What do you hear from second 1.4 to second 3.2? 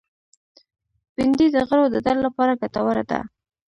د غړو د درد لپاره ګټوره ده